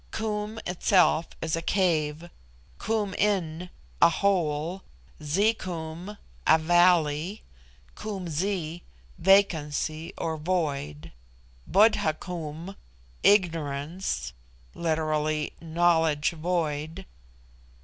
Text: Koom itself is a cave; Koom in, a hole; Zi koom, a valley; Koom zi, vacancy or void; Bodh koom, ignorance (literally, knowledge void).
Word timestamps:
Koom 0.11 0.57
itself 0.65 1.27
is 1.43 1.55
a 1.55 1.61
cave; 1.61 2.31
Koom 2.79 3.13
in, 3.19 3.69
a 4.01 4.09
hole; 4.09 4.81
Zi 5.21 5.53
koom, 5.53 6.17
a 6.47 6.57
valley; 6.57 7.43
Koom 7.95 8.27
zi, 8.27 8.81
vacancy 9.19 10.11
or 10.17 10.37
void; 10.37 11.11
Bodh 11.71 12.19
koom, 12.19 12.75
ignorance 13.21 14.33
(literally, 14.73 15.53
knowledge 15.61 16.31
void). 16.31 17.05